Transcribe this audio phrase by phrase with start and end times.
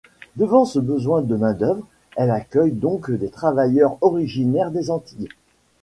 [0.35, 5.29] Devant ce besoin de main d'œuvre, elle accueille donc des travailleurs originaires des Antilles.